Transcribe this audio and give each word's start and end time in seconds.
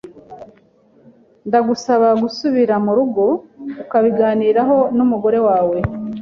Ndagusaba 1.47 2.07
gusubira 2.21 2.73
murugo 2.85 3.25
ukabiganiraho 3.83 4.77
numugore 4.95 5.39
wawe. 5.47 5.77